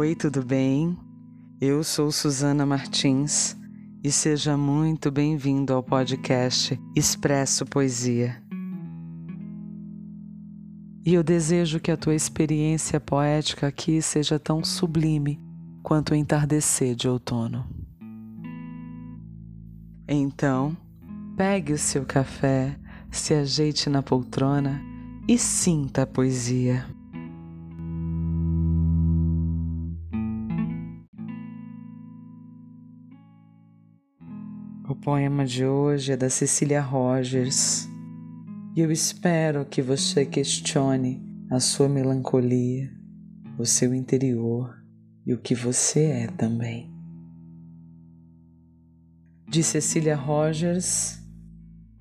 [0.00, 0.96] Oi, tudo bem?
[1.60, 3.54] Eu sou Suzana Martins
[4.02, 8.42] e seja muito bem-vindo ao podcast Expresso Poesia.
[11.04, 15.38] E eu desejo que a tua experiência poética aqui seja tão sublime
[15.82, 17.68] quanto o entardecer de outono.
[20.08, 20.74] Então,
[21.36, 22.74] pegue o seu café,
[23.10, 24.80] se ajeite na poltrona
[25.28, 26.86] e sinta a poesia.
[35.00, 37.88] Poema de hoje é da Cecília Rogers
[38.76, 42.92] e eu espero que você questione a sua melancolia,
[43.58, 44.76] o seu interior
[45.26, 46.92] e o que você é também.
[49.48, 51.18] De Cecília Rogers,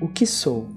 [0.01, 0.69] O que sou?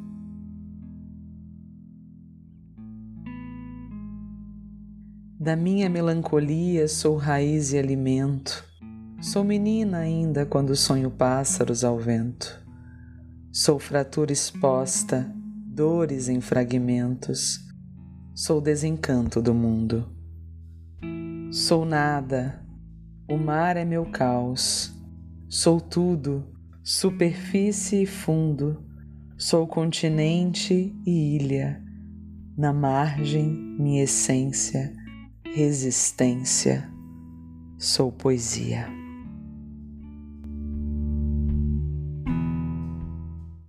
[5.39, 8.72] Da minha melancolia sou raiz e alimento.
[9.23, 12.61] Sou menina ainda quando sonho pássaros ao vento.
[13.51, 15.33] Sou fratura exposta,
[15.67, 17.59] dores em fragmentos.
[18.34, 20.11] Sou desencanto do mundo.
[21.50, 22.62] Sou nada,
[23.31, 24.93] o mar é meu caos.
[25.48, 26.45] Sou tudo,
[26.83, 28.84] superfície e fundo.
[29.39, 31.83] Sou continente e ilha.
[32.56, 34.93] Na margem, minha essência
[35.55, 36.91] resistência,
[37.78, 38.89] sou poesia.